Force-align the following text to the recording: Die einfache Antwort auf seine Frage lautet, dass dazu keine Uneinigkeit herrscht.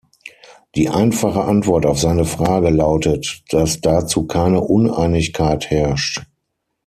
Die 0.73 0.89
einfache 0.89 1.41
Antwort 1.43 1.85
auf 1.85 1.99
seine 1.99 2.25
Frage 2.25 2.71
lautet, 2.71 3.43
dass 3.49 3.81
dazu 3.81 4.25
keine 4.25 4.61
Uneinigkeit 4.61 5.69
herrscht. 5.69 6.23